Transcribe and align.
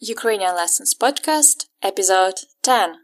Ukrainian 0.00 0.55
Lessons 0.55 0.93
Podcast, 0.95 1.67
Episode 1.83 2.45
10. 2.63 2.95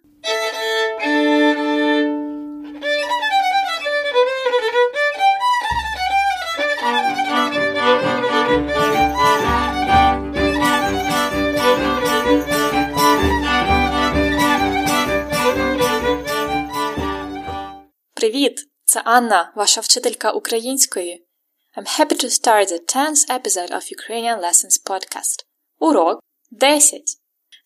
Привіт! 18.13 18.63
Це 18.85 19.01
Анна, 19.05 19.53
ваша 19.55 19.81
вчителька 19.81 20.31
української. 20.31 21.27
I'm 21.77 21.99
happy 21.99 22.23
to 22.23 22.29
start 22.29 22.67
the 22.71 22.79
10th 22.95 23.29
episode 23.29 23.71
of 23.71 23.91
Ukrainian 23.91 24.39
Lessons 24.41 24.83
Podcast. 24.85 25.45
Урок 25.79 26.19
10. 26.57 26.81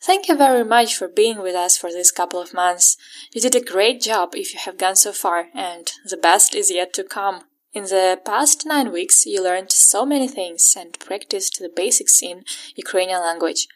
Thank 0.02 0.27
you 0.27 0.36
very 0.36 0.66
much 0.66 0.95
for 0.95 1.07
being 1.07 1.41
with 1.41 1.55
us 1.55 1.77
for 1.77 1.91
this 1.91 2.12
couple 2.12 2.41
of 2.41 2.53
months. 2.53 2.98
You 3.31 3.39
did 3.39 3.55
a 3.55 3.62
great 3.62 4.02
job 4.02 4.35
if 4.35 4.53
you 4.53 4.59
have 4.66 4.77
gone 4.77 4.95
so 4.95 5.12
far, 5.12 5.48
and 5.53 5.91
the 6.09 6.17
best 6.17 6.55
is 6.55 6.72
yet 6.72 6.91
to 6.94 7.03
come. 7.03 7.44
In 7.73 7.84
the 7.84 8.20
past 8.25 8.66
nine 8.66 8.91
weeks, 8.91 9.25
you 9.25 9.41
learned 9.41 9.72
so 9.72 10.05
many 10.05 10.27
things 10.27 10.75
and 10.77 10.99
practiced 10.99 11.59
the 11.59 11.70
basics 11.70 12.22
in 12.22 12.44
Ukrainian 12.75 13.22
language. 13.22 13.67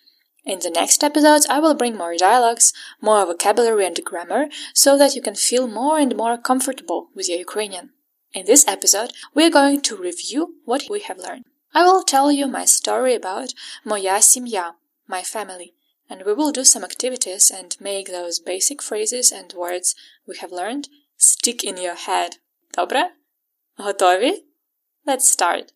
In 0.44 0.60
the 0.60 0.70
next 0.70 1.04
episodes, 1.04 1.48
I 1.50 1.60
will 1.60 1.76
bring 1.76 1.96
more 1.96 2.16
dialogues, 2.18 2.74
more 3.00 3.26
vocabulary 3.26 3.86
and 3.86 4.00
grammar, 4.04 4.48
so 4.74 4.98
that 4.98 5.16
you 5.16 5.22
can 5.22 5.36
feel 5.36 5.68
more 5.68 5.98
and 6.00 6.16
more 6.16 6.38
comfortable 6.38 7.10
with 7.16 7.30
your 7.30 7.40
Ukrainian. 7.40 7.92
In 8.34 8.46
this 8.46 8.68
episode, 8.68 9.14
we 9.34 9.46
are 9.46 9.58
going 9.60 9.82
to 9.82 9.96
review 9.96 10.56
what 10.66 10.84
we 10.90 11.00
have 11.02 11.20
learned. 11.20 11.46
I 11.74 11.84
will 11.84 12.04
tell 12.04 12.32
you 12.32 12.48
my 12.48 12.66
story 12.66 13.16
about 13.16 13.54
Moya 13.86 14.18
Simya, 14.20 14.74
my 15.07 15.23
family, 15.23 15.75
and 16.09 16.23
we 16.25 16.33
will 16.33 16.53
do 16.53 16.65
some 16.65 16.85
activities 16.85 17.51
and 17.51 17.77
make 17.81 18.09
those 18.09 18.39
basic 18.39 18.83
phrases 18.83 19.33
and 19.33 19.53
words 19.53 19.95
we 20.27 20.37
have 20.39 20.53
learned 20.53 20.89
stick 21.17 21.63
in 21.65 21.77
your 21.77 21.97
head. 22.07 22.31
Добре? 22.77 23.03
Готові? 23.79 24.45
Let's 25.07 25.29
start. 25.39 25.73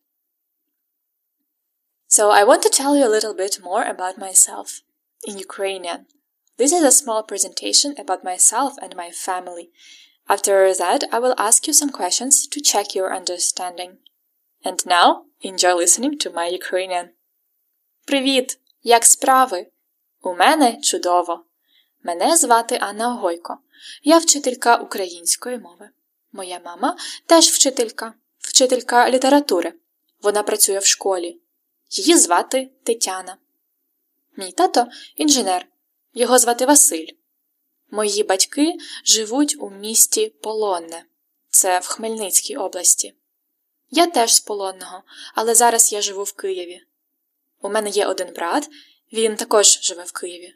So 2.07 2.23
I 2.31 2.43
want 2.43 2.61
to 2.63 2.69
tell 2.69 2.95
you 2.95 3.05
a 3.05 3.15
little 3.15 3.35
bit 3.43 3.59
more 3.69 3.83
about 3.83 4.17
myself 4.17 4.81
in 5.27 5.37
Ukrainian. 5.37 6.05
This 6.57 6.71
is 6.71 6.83
a 6.83 6.99
small 7.01 7.21
presentation 7.23 7.91
about 8.03 8.23
myself 8.23 8.73
and 8.81 8.95
my 8.95 9.09
family. 9.11 9.69
After 10.33 10.73
that, 10.73 11.01
I 11.11 11.19
will 11.19 11.35
ask 11.37 11.67
you 11.67 11.73
some 11.73 11.91
questions 11.99 12.47
to 12.47 12.61
check 12.61 12.95
your 12.95 13.13
understanding. 13.13 13.91
And 14.63 14.79
now, 14.85 15.25
enjoy 15.41 15.73
listening 15.75 16.17
to 16.19 16.29
my 16.29 16.47
Ukrainian. 16.59 17.07
Привіт! 18.07 18.47
Як 18.82 19.04
справи? 19.04 19.66
У 20.22 20.34
мене 20.34 20.80
чудово. 20.80 21.44
Мене 22.02 22.36
звати 22.36 22.78
Анна 22.80 23.14
Гойко. 23.14 23.58
Я 24.02 24.18
вчителька 24.18 24.76
української 24.76 25.58
мови. 25.58 25.90
Моя 26.32 26.60
мама 26.64 26.96
теж 27.26 27.48
вчителька, 27.48 28.14
вчителька 28.38 29.10
літератури. 29.10 29.72
Вона 30.22 30.42
працює 30.42 30.78
в 30.78 30.86
школі. 30.86 31.40
Її 31.90 32.16
звати 32.16 32.70
Тетяна. 32.82 33.36
Мій 34.36 34.52
тато 34.52 34.86
інженер. 35.16 35.66
Його 36.14 36.38
звати 36.38 36.66
Василь. 36.66 37.06
Мої 37.90 38.22
батьки 38.22 38.74
живуть 39.04 39.56
у 39.60 39.70
місті 39.70 40.26
Полонне. 40.26 41.04
Це 41.50 41.78
в 41.78 41.86
Хмельницькій 41.86 42.56
області. 42.56 43.14
Я 43.90 44.06
теж 44.06 44.34
з 44.34 44.40
Полонного, 44.40 45.02
але 45.34 45.54
зараз 45.54 45.92
я 45.92 46.02
живу 46.02 46.22
в 46.22 46.32
Києві. 46.32 46.82
У 47.60 47.68
мене 47.68 47.90
є 47.90 48.06
один 48.06 48.32
брат, 48.34 48.68
він 49.12 49.36
також 49.36 49.80
живе 49.82 50.04
в 50.04 50.12
Києві. 50.12 50.54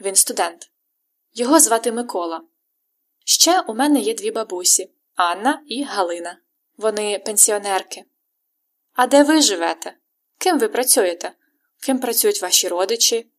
Він 0.00 0.16
студент. 0.16 0.70
Його 1.32 1.60
звати 1.60 1.92
Микола. 1.92 2.42
Ще 3.24 3.60
у 3.60 3.74
мене 3.74 4.00
є 4.00 4.14
дві 4.14 4.30
бабусі 4.30 4.92
Анна 5.14 5.62
і 5.66 5.82
Галина. 5.82 6.40
Вони 6.76 7.18
пенсіонерки. 7.18 8.04
А 8.92 9.06
де 9.06 9.22
ви 9.22 9.42
живете? 9.42 9.96
Ким 10.38 10.58
ви 10.58 10.68
працюєте? 10.68 11.32
Ким 11.82 12.00
працюють 12.00 12.42
ваші 12.42 12.68
родичі? 12.68 13.30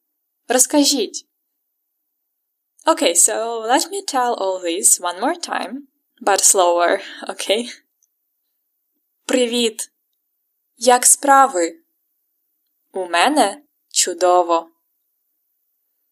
Розкажіть. 0.48 1.26
Okay, 2.86 3.14
so 3.14 3.62
let 3.62 3.92
me 3.92 4.02
tell 4.02 4.34
all 4.36 4.60
this 4.64 5.00
one 5.00 5.20
more 5.20 5.38
time, 5.50 5.74
but 6.22 6.40
slower, 6.42 7.00
okay? 7.30 7.66
Привіт! 9.26 9.92
Як 10.78 11.06
справи? 11.06 11.80
У 12.92 13.06
мене 13.06 13.64
чудово. 13.88 14.72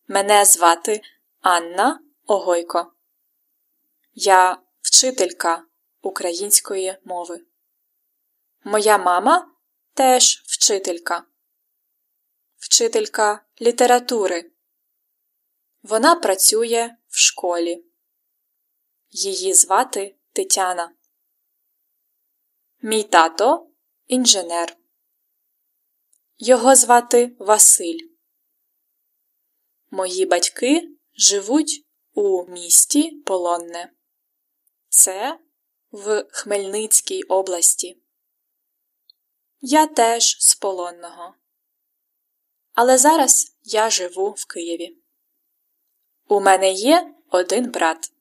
Мене 0.08 0.46
звати 0.46 1.02
Анна 1.42 2.00
Огойко. 2.26 2.94
Я 4.14 4.62
вчителька 4.82 5.66
української 6.02 6.98
мови. 7.04 7.46
Моя 8.64 8.98
мама 8.98 9.52
теж 9.94 10.44
вчителька. 10.46 11.24
Вчителька 12.58 13.46
літератури. 13.62 14.52
Вона 15.84 16.16
працює 16.16 16.96
в 17.08 17.18
школі. 17.18 17.86
Її 19.10 19.54
звати 19.54 20.16
Тетяна. 20.34 20.94
Мій 22.82 23.04
тато 23.04 23.70
інженер. 24.08 24.78
Його 26.40 26.76
звати 26.76 27.36
Василь. 27.40 28.00
Мої 29.92 30.26
батьки 30.26 30.90
живуть 31.16 31.86
у 32.14 32.46
місті 32.46 33.12
Полонне. 33.12 33.94
Це 34.90 35.40
в 35.92 36.26
Хмельницькій 36.30 37.24
області. 37.24 38.02
Я 39.62 39.88
теж 39.88 40.38
з 40.40 40.56
Полонного. 40.56 41.36
Але 42.74 42.98
зараз 42.98 43.58
я 43.64 43.90
живу 43.90 44.30
в 44.30 44.46
Києві. 44.46 44.98
У 46.28 46.40
мене 46.40 46.72
є 46.72 47.16
один 47.30 47.72
брат. 47.72 48.12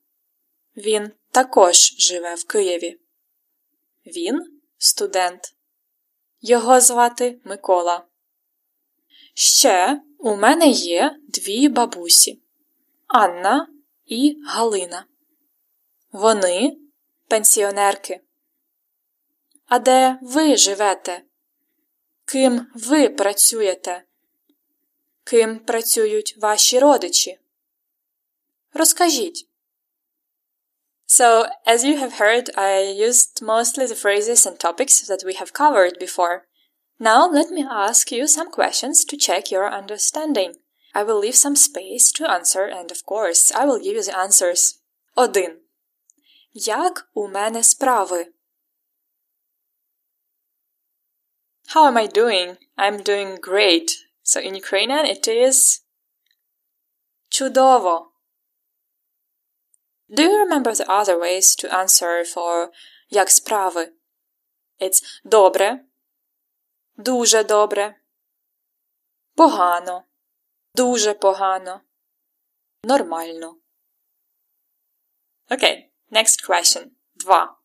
Він 0.76 1.12
також 1.30 1.76
живе 1.98 2.34
в 2.34 2.44
Києві. 2.44 3.00
Він 4.06 4.60
студент. 4.78 5.55
Його 6.40 6.80
звати 6.80 7.40
Микола. 7.44 8.04
Ще 9.34 10.02
у 10.18 10.36
мене 10.36 10.66
є 10.68 11.18
дві 11.28 11.68
бабусі 11.68 12.42
Анна 13.06 13.68
і 14.06 14.42
Галина. 14.46 15.06
Вони 16.12 16.76
пенсіонерки. 17.28 18.20
А 19.66 19.78
де 19.78 20.18
ви 20.22 20.56
живете? 20.56 21.22
Ким 22.24 22.66
ви 22.74 23.08
працюєте? 23.08 24.02
Ким 25.24 25.58
працюють 25.58 26.36
ваші 26.36 26.78
родичі? 26.78 27.38
Розкажіть. 28.72 29.48
So, 31.05 31.47
as 31.65 31.83
you 31.83 31.97
have 31.97 32.13
heard, 32.13 32.49
I 32.55 32.81
used 32.81 33.41
mostly 33.41 33.85
the 33.85 33.95
phrases 33.95 34.45
and 34.45 34.59
topics 34.59 35.05
that 35.07 35.23
we 35.25 35.33
have 35.33 35.53
covered 35.53 35.99
before. 35.99 36.45
Now, 36.99 37.29
let 37.29 37.49
me 37.49 37.65
ask 37.69 38.11
you 38.11 38.27
some 38.27 38.51
questions 38.51 39.03
to 39.05 39.17
check 39.17 39.51
your 39.51 39.69
understanding. 39.69 40.55
I 40.93 41.03
will 41.03 41.19
leave 41.19 41.35
some 41.35 41.55
space 41.55 42.11
to 42.13 42.29
answer, 42.29 42.65
and 42.65 42.91
of 42.91 43.05
course, 43.05 43.51
I 43.51 43.65
will 43.65 43.79
give 43.79 43.95
you 43.95 44.03
the 44.03 44.17
answers. 44.17 44.79
1. 45.15 45.59
Як 46.53 47.09
у 47.13 47.27
мене 47.27 47.63
справи? 47.63 48.25
How 51.73 51.85
am 51.87 51.97
I 51.97 52.07
doing? 52.07 52.57
I'm 52.77 53.01
doing 53.03 53.37
great. 53.39 53.91
So 54.23 54.39
in 54.39 54.55
Ukrainian 54.55 55.05
it 55.05 55.27
is 55.27 55.81
чудово. 57.29 58.11
Do 60.08 60.22
you 60.22 60.38
remember 60.38 60.72
the 60.72 60.88
other 60.88 61.18
ways 61.18 61.56
to 61.56 61.68
answer 61.74 62.24
for 62.24 62.70
як 63.08 63.30
справи? 63.30 63.92
It's 64.80 65.20
добре, 65.24 65.84
дуже 66.96 67.44
добре, 67.44 68.00
погано, 69.34 70.04
дуже 70.74 71.14
погано, 71.14 71.80
нормально. 72.84 73.56
Okay, 75.50 75.90
next 76.10 76.48
question. 76.48 76.90
2. 77.16 77.56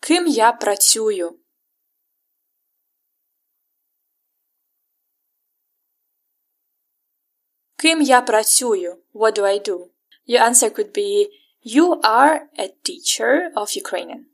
Ким 0.00 0.26
я 0.26 0.52
працюю? 0.52 1.40
Ким 7.76 8.00
я 8.00 8.22
працюю? 8.22 9.02
What 9.12 9.34
do 9.34 9.44
I 9.44 9.58
do? 9.58 9.90
Your 10.26 10.40
answer 10.40 10.70
could 10.70 10.92
be 10.92 11.41
You 11.64 12.00
are 12.02 12.48
a 12.58 12.68
teacher 12.82 13.52
of 13.54 13.76
Ukrainian. 13.76 14.24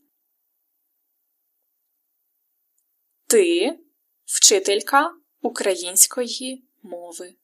Ти 3.26 3.78
вчителька 4.25 5.14
української 5.42 6.64
мови. 6.82 7.34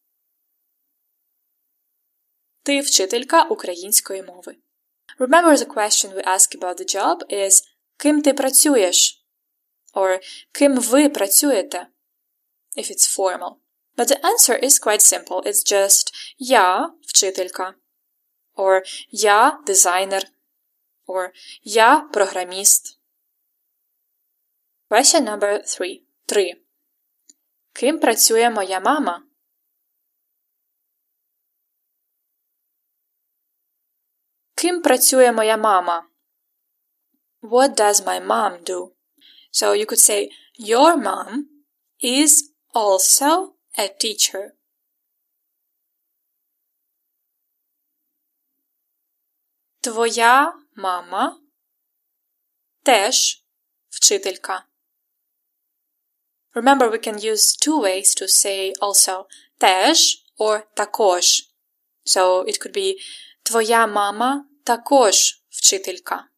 Ти 2.63 2.81
вчителька 2.81 3.43
української 3.43 4.23
мови. 4.23 4.57
Remember 5.19 5.57
the 5.57 5.67
question 5.75 6.15
we 6.15 6.27
ask 6.27 6.59
about 6.59 6.81
the 6.81 6.95
job 6.95 7.33
is 7.33 7.65
Ким 7.97 8.23
ти 8.23 8.33
працюєш? 8.33 9.27
Or 9.95 10.21
Ким 10.53 10.81
ви 10.81 11.09
працюєте? 11.09 11.87
If 12.77 12.91
it's 12.91 13.19
formal. 13.19 13.57
But 13.97 14.09
the 14.09 14.21
answer 14.21 14.65
is 14.65 14.79
quite 14.87 15.03
simple. 15.03 15.47
It's 15.47 15.73
just 15.73 16.15
Я 16.39 16.95
вчителька. 17.03 17.75
Or 18.56 18.82
Я 19.10 19.60
дизайнер. 19.66 20.24
Or 21.08 21.32
Я 21.64 22.00
програміст. 22.00 23.00
Question 24.90 25.24
number 25.24 25.62
three. 25.64 26.02
3. 26.26 26.54
Ким 27.74 28.00
працює 28.00 28.50
моя 28.50 28.80
мама? 28.80 29.24
Ким 34.56 34.82
працює 34.82 35.32
моя 35.32 35.58
мама? 35.58 36.10
What 37.42 37.76
does 37.76 38.06
my 38.06 38.20
mom 38.28 38.64
do? 38.64 38.92
So 39.52 39.74
you 39.74 39.86
could 39.86 40.00
say 40.00 40.30
your 40.58 40.98
mom 40.98 41.48
is 42.04 42.54
also 42.74 43.54
a 43.78 43.88
teacher. 43.88 44.53
Твоя 49.85 50.55
мама 50.77 51.39
теж 52.85 53.45
вчителька. 53.91 54.65
Remember, 56.55 56.89
we 56.91 56.99
can 56.99 57.19
use 57.19 57.55
two 57.55 57.83
ways 57.83 58.15
to 58.15 58.27
say 58.27 58.73
also 58.81 59.27
теж 59.59 60.25
or 60.39 60.65
також. 60.75 61.51
So 62.07 62.47
it 62.47 62.59
could 62.61 62.73
be 62.73 62.97
Твоя 63.43 63.87
мама 63.87 64.49
також 64.65 65.43
вчителька. 65.51 66.29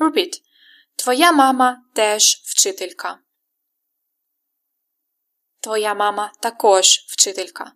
Repeat. 0.00 0.42
Твоя 0.96 1.30
мама 1.30 1.84
теж 1.94 2.42
вчителька. 2.44 3.20
Твоя 5.60 5.94
мама 5.94 6.32
також 6.40 7.04
вчителька. 7.06 7.72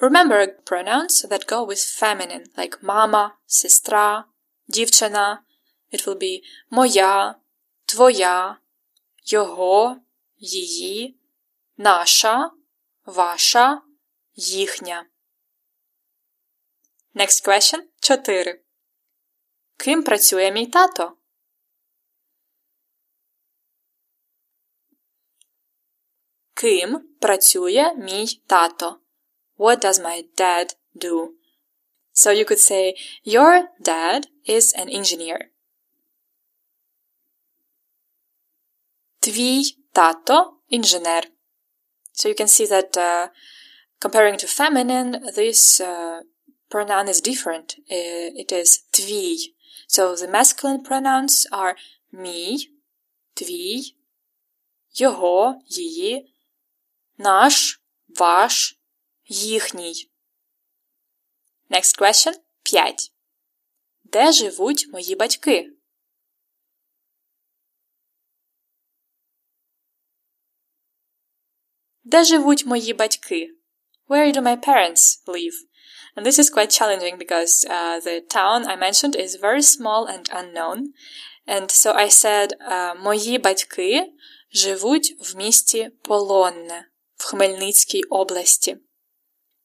Remember 0.00 0.46
pronouns 0.64 1.22
that 1.28 1.46
go 1.46 1.62
with 1.62 1.78
feminine, 1.78 2.46
like 2.56 2.82
mama, 2.82 3.36
сестра, 3.46 4.24
дівчина. 4.68 5.44
It 5.92 6.06
will 6.06 6.18
be 6.18 6.42
моя, 6.70 7.34
твоя, 7.84 8.60
його, 9.24 10.00
її, 10.36 11.20
наша, 11.76 12.50
ваша, 13.04 13.82
їхня. 14.34 15.06
Next 17.14 17.48
question 17.48 17.82
4. 18.00 18.60
Ким 19.76 20.02
працює 20.02 20.52
мій 20.52 20.66
тато? 20.66 21.16
Ким 26.54 27.16
працює 27.20 27.94
мій 27.94 28.42
тато? 28.46 29.00
What 29.59 29.81
does 29.81 29.99
my 29.99 30.25
dad 30.35 30.73
do? 30.97 31.33
So 32.13 32.31
you 32.31 32.45
could 32.45 32.59
say, 32.59 32.95
Your 33.23 33.69
dad 33.81 34.27
is 34.45 34.73
an 34.73 34.89
engineer. 34.89 35.51
Твій 39.19 39.77
тато 39.91 40.53
інженер. 40.69 41.27
So 42.13 42.29
you 42.29 42.35
can 42.35 42.47
see 42.47 42.65
that 42.65 42.97
uh, 42.97 43.27
comparing 43.99 44.37
to 44.37 44.47
feminine, 44.47 45.11
this 45.35 45.81
uh, 45.81 46.21
pronoun 46.69 47.07
is 47.07 47.21
different. 47.21 47.75
It 47.87 48.51
is 48.51 48.83
твій. 48.91 49.55
So 49.87 50.15
the 50.15 50.27
masculine 50.27 50.83
pronouns 50.83 51.47
are 51.51 51.75
мій, 52.11 52.71
твій, 53.33 53.95
його, 54.93 55.61
її, 55.67 56.33
наш, 57.17 57.81
ваш, 58.07 58.78
їхній. 59.29 60.11
Next 61.69 62.01
question 62.01 62.33
5. 62.63 63.11
Де 64.03 64.31
живуть 64.31 64.87
мої 64.87 65.15
батьки? 65.15 65.71
Де 72.03 72.23
живуть 72.23 72.65
мої 72.65 72.93
батьки? 72.93 73.49
Where 74.07 74.31
do 74.31 74.41
my 74.41 74.57
parents 74.57 75.23
live? 75.27 75.55
And 76.15 76.25
this 76.25 76.39
is 76.39 76.49
quite 76.49 76.71
challenging 76.71 77.17
because 77.17 77.65
uh, 77.65 77.99
the 77.99 78.21
town 78.21 78.65
I 78.67 78.75
mentioned 78.75 79.15
is 79.15 79.35
very 79.35 79.61
small 79.61 80.05
and 80.05 80.29
unknown. 80.31 80.93
And 81.47 81.69
so 81.69 81.93
I 81.93 82.07
said, 82.07 82.53
uh, 82.71 82.95
мої 83.03 83.37
батьки 83.37 84.13
живуть 84.51 85.15
в 85.19 85.35
місті 85.37 85.91
Полонне 86.01 86.87
в 87.15 87.25
Хмельницькій 87.25 88.03
області. 88.03 88.77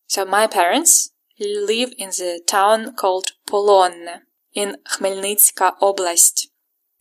So 0.07 0.25
my 0.25 0.47
parents 0.47 1.11
live 1.39 1.93
in 1.97 2.09
the 2.09 2.41
town 2.47 2.95
called 2.95 3.31
Polonne 3.47 4.21
in 4.53 4.77
Хмельницька 4.85 5.75
область. 5.79 6.51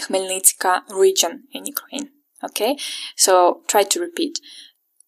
Хмельницька 0.01 0.85
region 0.89 1.45
in 1.53 1.65
Ukraine. 1.67 2.11
Okay? 2.43 2.77
So 3.17 3.62
try 3.69 3.85
to 3.85 4.01
repeat. 4.01 4.41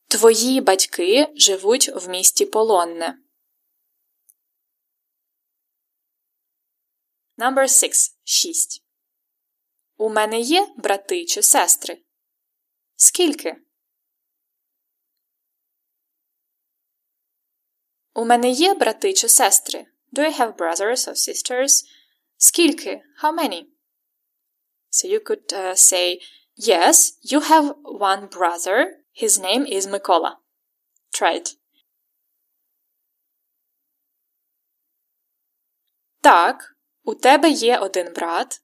Твої 0.09 0.61
батьки 0.61 1.29
живуть 1.37 1.89
в 1.89 2.09
місті 2.09 2.47
Полонне. 2.47 3.19
Number 7.39 7.69
6. 7.69 8.19
6. 8.25 8.83
У 9.97 10.09
мене 10.09 10.41
є 10.41 10.69
брати 10.77 11.25
чи 11.25 11.43
сестри? 11.43 11.99
Скільки? 12.97 13.66
У 18.16 18.26
мене 18.26 18.50
є 18.50 18.74
брати 18.74 19.14
чи 19.14 19.30
сестри? 19.30 19.86
Do 20.14 20.20
I 20.20 20.40
have 20.40 20.56
brothers 20.56 21.08
or 21.08 21.16
sisters? 21.16 21.84
Скільки? 22.38 23.02
How 23.24 23.36
many? 23.40 23.66
So 24.92 25.08
you 25.08 25.20
could 25.20 25.54
uh, 25.54 25.76
say, 25.76 26.20
Yes, 26.58 27.14
you 27.32 27.40
have 27.42 27.76
one 27.84 28.28
brother. 28.28 28.78
His 29.14 29.40
name 29.40 29.66
is 29.66 29.88
Mikola. 29.88 30.32
Try 31.14 31.36
it. 31.36 31.58
Так, 36.22 36.76
у 37.04 37.16
тебе 37.16 37.50
є 37.50 37.78
один 37.78 38.14
брат. 38.14 38.62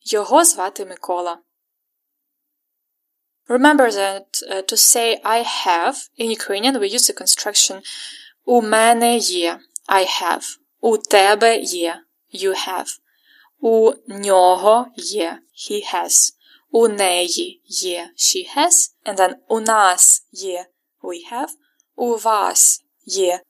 Його 0.00 0.44
звати 0.44 0.84
Микола. 0.84 1.42
Remember 3.48 3.90
that 3.90 4.42
uh, 4.48 4.62
to 4.62 4.76
say 4.76 5.20
I 5.24 5.42
have 5.66 5.96
in 6.16 6.30
Ukrainian 6.30 6.78
we 6.78 6.88
use 6.96 7.06
the 7.08 7.16
construction 7.22 7.82
У 8.45 8.61
мене 8.61 9.17
є 9.17 9.59
I 9.87 10.21
have. 10.21 10.57
У 10.81 10.97
тебе 10.97 11.57
є 11.57 12.03
you 12.33 12.67
have. 12.67 12.99
У 13.59 13.93
нього 14.07 14.87
є 14.95 15.41
he 15.55 15.95
has. 15.95 16.33
У 16.71 16.87
неї 16.87 17.61
є 17.65 18.13
she 18.17 18.57
has. 18.57 18.93
And 19.05 19.15
then 19.15 19.35
у 19.47 19.59
нас 19.59 20.27
є 20.31 20.69
we 21.03 21.31
have. 21.33 21.49
У 21.95 22.17
вас 22.17 22.83
є 23.05 23.41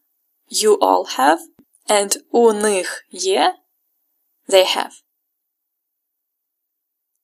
you 0.51 0.77
all 0.77 1.17
have. 1.17 1.39
And 1.87 2.17
у 2.31 2.53
них 2.53 3.05
є 3.11 3.55
they 4.49 4.77
have. 4.77 5.01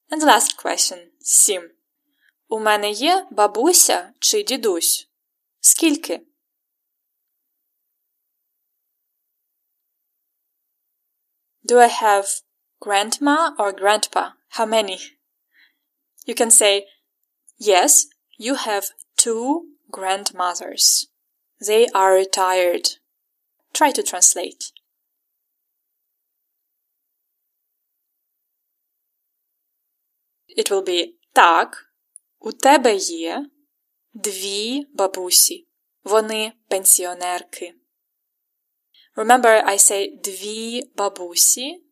And 0.09 0.21
the 0.21 0.25
last 0.25 0.65
question. 0.65 1.07
Сім. 1.19 1.71
У 2.47 2.59
мене 2.59 2.91
є 2.91 3.27
бабуся 3.31 4.13
чи 4.19 4.43
дідусь? 4.43 5.09
Скільки? 5.59 6.30
Do 11.64 11.78
I 11.78 11.88
have 11.88 12.26
grandma 12.80 13.52
or 13.58 13.72
grandpa? 13.72 14.30
How 14.50 14.66
many? 14.66 14.98
You 16.26 16.34
can 16.34 16.50
say, 16.50 16.86
yes, 17.58 18.06
you 18.38 18.54
have 18.54 18.86
two 19.16 19.68
grandmothers. 19.90 21.08
They 21.60 21.88
are 21.94 22.14
retired. 22.14 22.88
Try 23.72 23.92
to 23.92 24.02
translate. 24.02 24.72
It 30.56 30.70
will 30.70 30.82
be 30.82 31.14
так, 31.32 31.92
у 32.38 32.52
тебе 32.52 32.94
є 32.96 33.50
дві 34.14 34.86
бабусі. 34.92 35.68
Вони 36.04 36.52
пенсіонерки. 36.68 37.74
Remember, 39.16 39.62
I 39.66 39.78
say 39.78 40.20
дві 40.24 40.82
бабусі, 40.96 41.82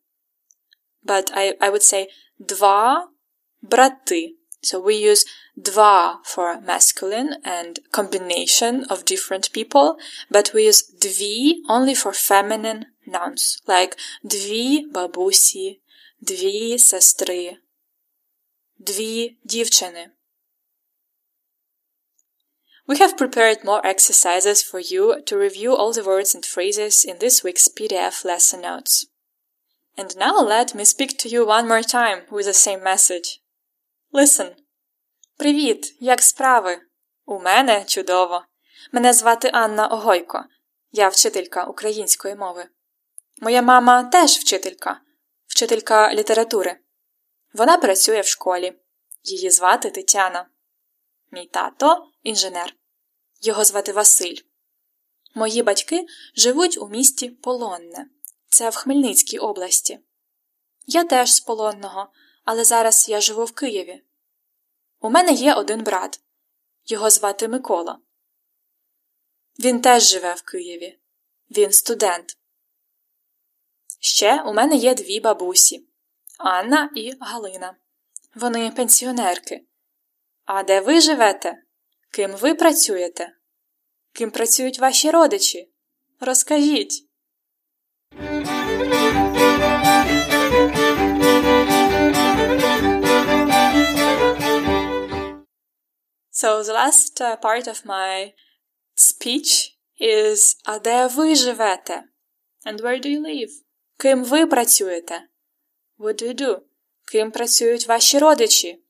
but 1.03 1.31
I, 1.31 1.57
I 1.59 1.71
would 1.71 1.93
say 1.93 2.07
два 2.39 3.09
брати. 3.61 4.35
So 4.63 4.79
we 4.79 4.95
use 5.11 5.25
два 5.55 6.21
for 6.23 6.59
masculine 6.61 7.35
and 7.43 7.79
combination 7.91 8.83
of 8.89 9.05
different 9.05 9.51
people, 9.51 9.97
but 10.31 10.53
we 10.53 10.67
use 10.71 10.81
дві 11.01 11.63
only 11.69 11.95
for 11.95 12.13
feminine 12.13 12.85
nouns, 13.07 13.61
like 13.67 13.97
дві 14.23 14.85
бабусі, 14.85 15.81
дві 16.19 16.79
сестри, 16.79 17.57
дві 18.77 19.37
дівчини. 19.43 20.11
We 22.90 22.98
have 22.98 23.16
prepared 23.16 23.62
more 23.62 23.86
exercises 23.86 24.64
for 24.64 24.80
you 24.80 25.22
to 25.26 25.38
review 25.38 25.76
all 25.76 25.92
the 25.92 26.02
words 26.02 26.34
and 26.34 26.44
phrases 26.44 27.04
in 27.04 27.18
this 27.20 27.44
week's 27.44 27.68
PDF 27.68 28.24
lesson 28.24 28.62
notes. 28.62 29.06
And 29.96 30.16
now 30.16 30.40
let 30.40 30.74
me 30.74 30.84
speak 30.84 31.16
to 31.18 31.28
you 31.28 31.46
one 31.46 31.68
more 31.68 31.84
time 31.84 32.22
with 32.32 32.46
the 32.46 32.52
same 32.52 32.82
message. 32.82 33.28
Listen. 34.12 34.56
Привіт, 35.36 35.96
як 36.00 36.22
справи? 36.22 36.80
У 37.26 37.38
мене 37.38 37.84
чудово. 37.84 38.44
Мене 38.92 39.12
звати 39.12 39.50
Анна 39.52 39.86
Огойко. 39.86 40.44
Я 40.92 41.08
вчителька 41.08 41.64
української 41.64 42.34
мови. 42.34 42.68
Моя 43.40 43.62
мама 43.62 44.04
теж 44.04 44.30
вчителька, 44.30 45.00
вчителька 45.46 46.14
літератури. 46.14 46.76
Вона 47.52 47.78
працює 47.78 48.20
в 48.20 48.26
школі. 48.26 48.72
Її 49.24 49.50
звати 49.50 49.90
Тетяна. 49.90 50.46
Мій 51.30 51.46
тато 51.46 52.06
інженер. 52.22 52.79
Його 53.40 53.64
звати 53.64 53.92
Василь. 53.92 54.36
Мої 55.34 55.62
батьки 55.62 56.06
живуть 56.34 56.78
у 56.78 56.88
місті 56.88 57.28
Полонне. 57.30 58.06
Це 58.48 58.70
в 58.70 58.74
Хмельницькій 58.74 59.38
області. 59.38 60.00
Я 60.86 61.04
теж 61.04 61.32
з 61.32 61.40
Полонного, 61.40 62.12
але 62.44 62.64
зараз 62.64 63.08
я 63.08 63.20
живу 63.20 63.44
в 63.44 63.52
Києві. 63.52 64.02
У 65.00 65.10
мене 65.10 65.32
є 65.32 65.54
один 65.54 65.82
брат. 65.82 66.20
Його 66.86 67.10
звати 67.10 67.48
Микола. 67.48 67.98
Він 69.58 69.80
теж 69.80 70.02
живе 70.02 70.34
в 70.34 70.42
Києві. 70.42 70.98
Він 71.50 71.72
студент. 71.72 72.36
Ще 74.00 74.42
у 74.42 74.52
мене 74.52 74.76
є 74.76 74.94
дві 74.94 75.20
бабусі 75.20 75.86
Анна 76.38 76.90
і 76.94 77.16
Галина. 77.20 77.76
Вони 78.34 78.70
пенсіонерки. 78.70 79.66
А 80.44 80.62
де 80.62 80.80
ви 80.80 81.00
живете? 81.00 81.62
Ким 82.11 82.31
ви 82.31 82.55
працюєте? 82.55 83.35
Ким 84.13 84.31
працюють 84.31 84.79
ваші 84.79 85.11
родичі? 85.11 85.71
Розкажіть. 86.19 87.05
So 96.31 96.63
the 96.63 96.73
last 96.73 97.21
uh, 97.21 97.37
part 97.41 97.67
of 97.67 97.85
my 97.85 98.33
speech 98.95 99.71
is 100.01 100.57
А 100.63 100.79
де 100.79 101.07
ви 101.07 101.35
живете? 101.35 102.03
And 102.65 102.81
where 102.81 103.05
do 103.05 103.07
you 103.07 103.21
live? 103.21 103.51
Ким 103.97 104.23
ви 104.23 104.47
працюєте? 104.47 105.27
What 105.99 106.21
do 106.21 106.27
you 106.27 106.41
do? 106.41 106.59
Ким 107.11 107.31
працюють 107.31 107.87
ваші 107.87 108.19
родичі? 108.19 108.83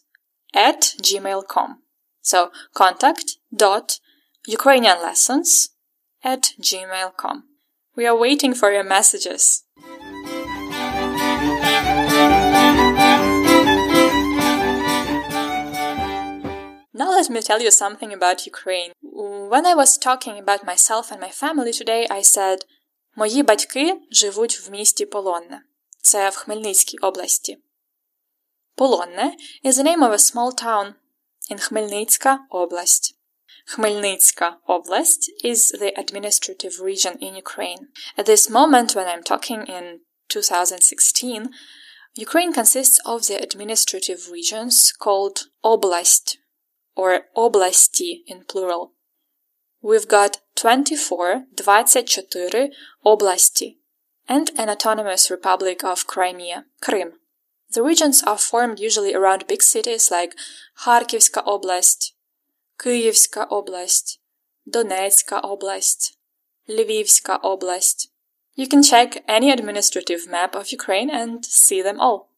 at 0.55 0.95
gmail.com. 1.03 1.83
So 2.23 2.51
contact.ukrainianlessons 2.73 5.69
at 6.25 6.55
gmail.com. 6.59 7.54
We 7.96 8.08
are 8.08 8.18
waiting 8.18 8.54
for 8.54 8.72
your 8.72 8.84
messages. 8.84 9.64
Now 16.94 17.12
let 17.12 17.30
me 17.30 17.42
tell 17.42 17.62
you 17.62 17.72
something 17.72 18.14
about 18.14 18.46
Ukraine. 18.46 18.92
When 19.02 19.66
I 19.66 19.74
was 19.74 19.98
talking 19.98 20.38
about 20.38 20.66
myself 20.66 21.12
and 21.12 21.20
my 21.20 21.30
family 21.30 21.74
today, 21.74 22.08
I 22.10 22.22
said 22.22 22.60
Мої 23.16 23.44
батьки 23.44 24.02
живуть 24.12 24.60
в 24.60 24.72
місті 24.72 25.06
Полонне. 25.06 25.62
Це 26.02 26.30
в 26.30 26.36
Хмельницькій 26.36 26.98
області. 26.98 27.58
Полонне 28.76 29.36
is 29.66 29.74
the 29.74 29.84
name 29.84 30.04
of 30.04 30.12
a 30.12 30.18
small 30.18 30.64
town 30.64 30.94
in 31.52 31.60
Хмельницька 31.60 32.40
область. 32.50 33.16
Khmelnytska 33.71 34.59
Oblast 34.69 35.29
is 35.43 35.71
the 35.71 35.99
administrative 35.99 36.81
region 36.81 37.17
in 37.19 37.35
Ukraine. 37.35 37.89
At 38.17 38.27
this 38.27 38.51
moment, 38.51 38.95
when 38.95 39.09
I'm 39.09 39.23
talking 39.23 39.67
in 39.67 40.01
2016, 40.29 41.51
Ukraine 42.15 42.53
consists 42.53 43.01
of 43.07 43.27
the 43.27 43.43
administrative 43.43 44.31
regions 44.31 44.93
called 44.93 45.45
Oblast 45.65 46.37
or 46.95 47.23
Oblasti 47.37 48.23
in 48.27 48.45
plural. 48.45 48.93
We've 49.83 50.09
got 50.09 50.39
24, 50.57 51.45
24 51.57 52.69
oblasti, 53.05 53.77
and 54.29 54.51
an 54.57 54.71
autonomous 54.71 55.31
republic 55.31 55.85
of 55.85 56.07
Crimea, 56.07 56.65
Krim. 56.81 57.15
The 57.73 57.83
regions 57.83 58.23
are 58.23 58.39
formed 58.39 58.79
usually 58.79 59.13
around 59.15 59.49
big 59.49 59.63
cities 59.63 60.11
like 60.11 60.35
Kharkivska 60.85 61.45
Oblast, 61.45 62.13
Київська 62.78 63.44
область, 63.44 64.22
Донецька 64.66 65.40
область, 65.40 66.18
Lvivska 66.68 67.40
область. 67.42 68.12
You 68.58 68.68
can 68.68 68.84
check 68.84 69.24
any 69.28 69.52
administrative 69.52 70.28
map 70.28 70.54
of 70.56 70.72
Ukraine 70.74 71.10
and 71.10 71.46
see 71.46 71.82
them 71.82 71.98
all. 72.00 72.30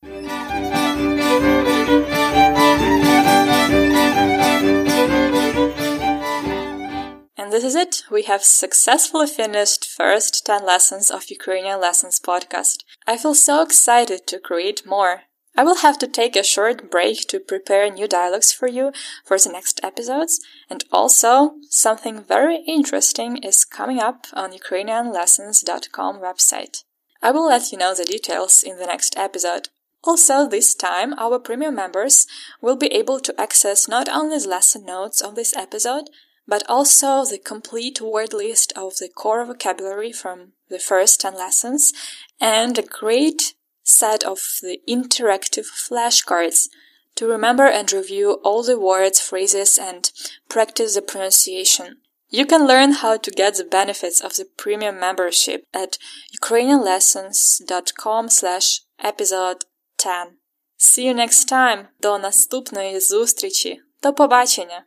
And 7.37 7.51
this 7.51 7.63
is 7.63 7.75
it. 7.75 8.03
We 8.11 8.23
have 8.23 8.43
successfully 8.43 9.27
finished 9.27 9.83
first 9.85 10.45
10 10.45 10.65
lessons 10.65 11.09
of 11.09 11.31
Ukrainian 11.31 11.79
Lessons 11.81 12.19
podcast. 12.19 12.83
I 13.07 13.17
feel 13.17 13.35
so 13.35 13.63
excited 13.63 14.27
to 14.27 14.39
create 14.39 14.85
more. 14.85 15.23
I 15.56 15.64
will 15.64 15.76
have 15.76 15.98
to 15.98 16.06
take 16.06 16.36
a 16.36 16.42
short 16.42 16.90
break 16.90 17.26
to 17.28 17.40
prepare 17.40 17.90
new 17.90 18.06
dialogues 18.06 18.52
for 18.52 18.68
you 18.68 18.92
for 19.24 19.38
the 19.38 19.50
next 19.50 19.80
episodes, 19.82 20.40
and 20.68 20.84
also 20.92 21.54
something 21.70 22.22
very 22.22 22.62
interesting 22.66 23.38
is 23.38 23.64
coming 23.64 23.98
up 23.98 24.26
on 24.34 24.52
ukrainianlessons.com 24.52 26.20
website. 26.20 26.84
I 27.22 27.30
will 27.30 27.46
let 27.46 27.72
you 27.72 27.78
know 27.78 27.94
the 27.94 28.04
details 28.04 28.62
in 28.62 28.78
the 28.78 28.86
next 28.86 29.16
episode. 29.16 29.70
Also, 30.04 30.46
this 30.46 30.74
time, 30.74 31.14
our 31.18 31.38
premium 31.38 31.74
members 31.74 32.26
will 32.60 32.76
be 32.76 32.92
able 32.92 33.18
to 33.20 33.40
access 33.40 33.88
not 33.88 34.08
only 34.08 34.38
the 34.38 34.48
lesson 34.48 34.84
notes 34.84 35.22
of 35.22 35.34
this 35.34 35.56
episode, 35.56 36.10
but 36.46 36.62
also 36.68 37.24
the 37.24 37.38
complete 37.38 38.00
word 38.00 38.32
list 38.32 38.72
of 38.76 38.96
the 38.96 39.08
core 39.08 39.44
vocabulary 39.44 40.12
from 40.12 40.52
the 40.68 40.78
first 40.78 41.20
10 41.20 41.34
lessons 41.34 41.92
and 42.40 42.78
a 42.78 42.82
great 42.82 43.54
set 43.85 44.23
of 44.23 44.39
the 44.61 44.79
interactive 44.87 45.67
flashcards 45.67 46.67
to 47.15 47.27
remember 47.27 47.65
and 47.65 47.91
review 47.91 48.39
all 48.43 48.63
the 48.63 48.79
words, 48.79 49.19
phrases, 49.19 49.77
and 49.77 50.11
practice 50.49 50.95
the 50.95 51.01
pronunciation. 51.01 51.97
You 52.29 52.45
can 52.45 52.65
learn 52.65 52.93
how 52.93 53.17
to 53.17 53.31
get 53.31 53.57
the 53.57 53.65
benefits 53.65 54.21
of 54.21 54.37
the 54.37 54.45
premium 54.45 54.99
membership 54.99 55.65
at 55.73 55.97
ukrainianlessons.com 56.41 58.29
slash 58.29 58.81
episode 58.99 59.65
10. 59.97 60.37
See 60.77 61.05
you 61.05 61.13
next 61.13 61.49
time. 61.49 61.87
До 61.99 62.17
наступної 62.17 62.99
зустрічі. 62.99 63.81
До 64.03 64.13
побачення! 64.13 64.85